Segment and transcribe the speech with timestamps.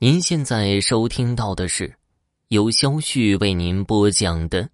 [0.00, 1.92] 您现在收听到的是
[2.50, 4.70] 由肖旭为您播讲的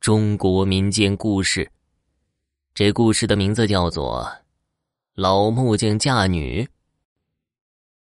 [0.00, 1.70] 中国民间故事。
[2.74, 4.24] 这故事的名字叫做
[5.14, 6.64] 《老木匠嫁女》。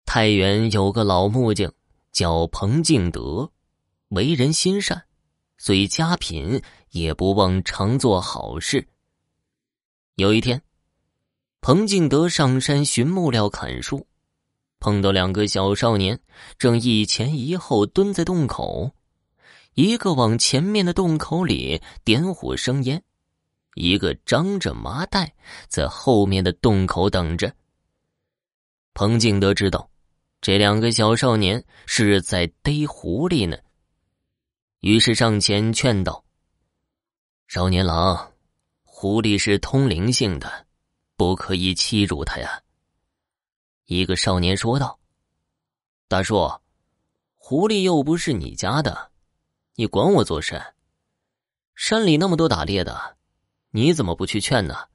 [0.04, 1.74] 太原有个老木匠
[2.12, 3.50] 叫彭敬德，
[4.10, 5.02] 为人心善，
[5.58, 8.86] 虽家贫也不忘常做好事。
[10.14, 10.62] 有一天，
[11.60, 14.06] 彭敬德上山寻木料砍树。
[14.82, 16.18] 碰到两个小少年，
[16.58, 18.90] 正一前一后蹲在洞口，
[19.74, 23.00] 一个往前面的洞口里点火生烟，
[23.76, 25.34] 一个张着麻袋
[25.68, 27.54] 在后面的洞口等着。
[28.92, 29.88] 彭敬德知道，
[30.40, 33.56] 这两个小少年是在逮狐狸呢，
[34.80, 36.24] 于是上前劝道
[37.46, 38.32] ：“少年郎，
[38.82, 40.66] 狐狸是通灵性的，
[41.16, 42.60] 不可以欺辱它呀。”
[43.98, 44.98] 一个少年说道
[46.08, 46.50] ：“大叔，
[47.36, 49.10] 狐狸又不是你家的，
[49.74, 50.60] 你管我做甚？
[51.74, 53.16] 山里那么多打猎的，
[53.70, 54.88] 你怎么不去劝呢？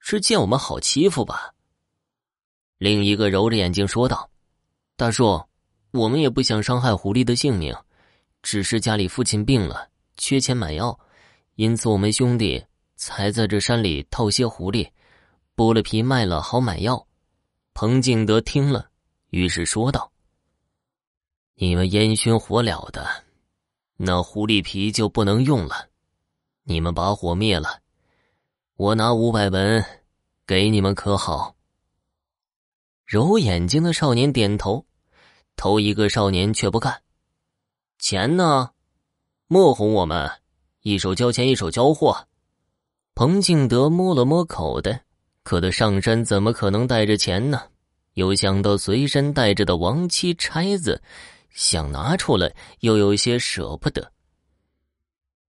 [0.00, 1.54] 是见我们好欺负吧？”
[2.78, 4.28] 另一个揉着眼睛说道
[4.96, 5.42] ：“大叔，
[5.92, 7.74] 我们也不想伤害狐狸的性命，
[8.42, 10.98] 只是家里父亲病了，缺钱买药，
[11.54, 12.64] 因此我们兄弟
[12.96, 14.90] 才在这山里套些狐狸，
[15.54, 17.06] 剥了皮卖了，好买药。”
[17.78, 18.88] 彭敬德听了，
[19.28, 20.10] 于是说道
[21.56, 23.06] ：“你们烟熏火燎的，
[23.98, 25.90] 那狐狸皮就不能用了。
[26.62, 27.82] 你们把火灭了，
[28.76, 29.84] 我拿五百文
[30.46, 31.54] 给你们，可好？”
[33.04, 34.86] 揉眼睛的少年点头，
[35.54, 37.02] 头一个少年却不干
[38.00, 38.70] ：“钱呢？
[39.48, 40.30] 莫哄我们，
[40.80, 42.26] 一手交钱，一手交货。”
[43.14, 45.04] 彭敬德摸了摸口袋。
[45.46, 47.62] 可他上山怎么可能带着钱呢？
[48.14, 51.00] 又想到随身带着的亡妻钗子，
[51.50, 54.10] 想拿出来，又有些舍不得。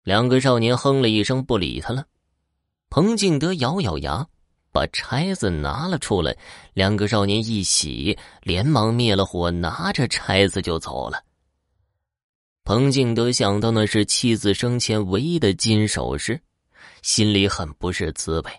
[0.04, 2.06] 两个少年哼了一声，不理他了。
[2.92, 4.28] 彭敬德咬咬牙，
[4.72, 6.38] 把钗子拿了出来。
[6.76, 11.24] 两个少年一喜，连忙灭了火，拿着钗子就走了。
[12.64, 16.40] 彭敬德想到那是妻子生前唯一的金首饰，
[17.02, 18.52] 心里很不是滋味。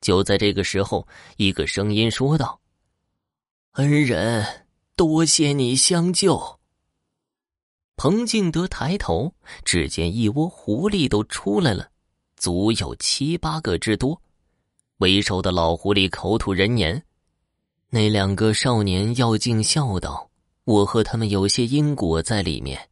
[0.00, 1.06] 就在这个时候，
[1.36, 2.58] 一个声音说道
[3.72, 4.66] ：“恩人，
[4.96, 6.58] 多谢你相救。”
[7.96, 11.90] 彭敬德抬头，只见一窝狐狸都出来了，
[12.36, 14.22] 足有七八个之多。
[14.98, 17.04] 为首的老狐狸口吐人言，
[17.90, 20.30] 那两个少年要尽孝道
[20.64, 22.88] ：“我和他们有些因果在里面，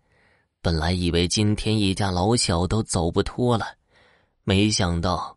[0.60, 3.66] 本来以为今天一家老小都走不脱了，
[4.44, 5.34] 没想到。”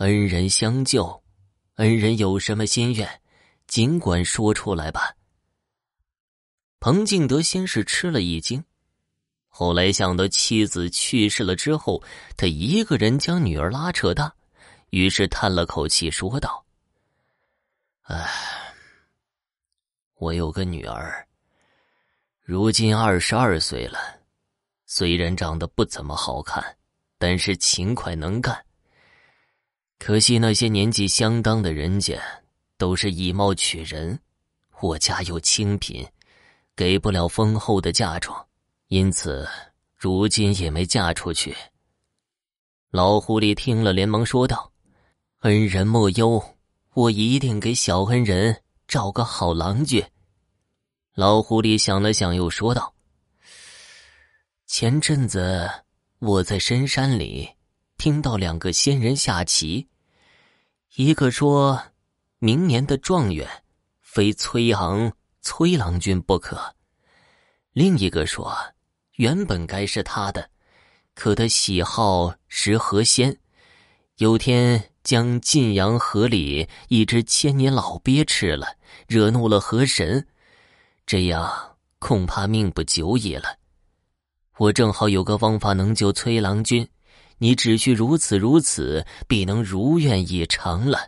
[0.00, 1.22] 恩人相救，
[1.74, 3.20] 恩人有什么心愿，
[3.66, 5.14] 尽管说出来吧。
[6.78, 8.64] 彭敬德先是吃了一惊，
[9.50, 12.02] 后来想到妻子去世了之后，
[12.34, 14.34] 他一个人将女儿拉扯大，
[14.88, 16.64] 于是叹了口气说道
[18.08, 18.26] ：“唉，
[20.14, 21.28] 我有个女儿，
[22.40, 23.98] 如今二十二岁了，
[24.86, 26.64] 虽然长得不怎么好看，
[27.18, 28.58] 但是勤快能干。”
[30.02, 32.18] 可惜那些年纪相当的人家，
[32.78, 34.18] 都是以貌取人，
[34.80, 36.04] 我家又清贫，
[36.74, 38.46] 给不了丰厚的嫁妆，
[38.88, 39.46] 因此
[39.94, 41.54] 如今也没嫁出去。
[42.90, 44.72] 老狐狸听了，连忙说道
[45.40, 46.42] ：“恩人莫忧，
[46.94, 50.02] 我一定给小恩人找个好郎君。”
[51.14, 52.94] 老狐狸想了想，又说道
[54.66, 55.70] ：“前阵子
[56.20, 57.50] 我在深山里。”
[58.00, 59.86] 听到两个仙人下棋，
[60.96, 61.80] 一个说，
[62.40, 63.48] 明年的状元
[64.00, 66.56] 非崔昂崔郎君不可；
[67.72, 68.52] 另一个说，
[69.12, 70.50] 原本该是他的，
[71.14, 73.38] 可他喜好食河鲜，
[74.16, 80.26] 有天将晋阳河里一只千年老鳖吃了，惹怒了河神，
[81.06, 83.58] 这样恐怕命不久矣了。
[84.56, 86.86] 我正好有个方法能救崔郎君。
[87.42, 90.98] 你只需如此如此，必能如愿以偿了。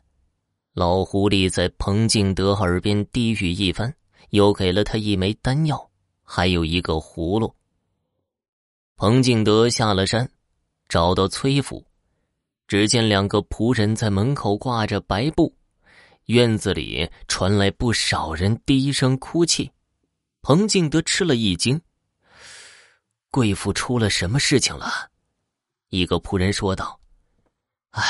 [0.73, 3.95] 老狐狸在彭敬德耳边低语一番，
[4.31, 5.91] 又给了他一枚丹药，
[6.23, 7.55] 还有一个葫芦。
[8.97, 10.27] 彭敬德下了山，
[10.89, 11.85] 找到崔府，
[12.67, 15.55] 只见两个仆人在门口挂着白布，
[16.27, 19.71] 院子里传来不少人低声哭泣。
[20.41, 21.79] 彭敬德吃了一惊：
[23.31, 25.12] 贵妇出了什么事情了？
[25.93, 26.99] 一个仆人说道
[27.93, 28.03] ：“哎，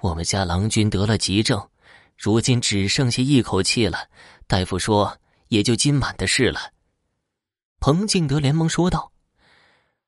[0.00, 1.68] 我们家郎君得了急症，
[2.16, 4.08] 如今只剩下一口气了。
[4.46, 5.18] 大夫说，
[5.48, 6.72] 也就今晚的事了。”
[7.78, 9.12] 彭敬德连忙说道：“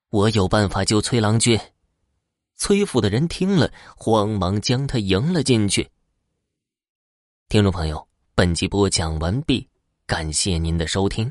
[0.09, 1.61] 我有办法救崔郎君。”
[2.57, 5.91] 崔府的人听了，慌忙将他迎了进去。
[7.51, 9.69] 听众朋友，本集播讲完毕，
[10.07, 11.31] 感谢您的收听。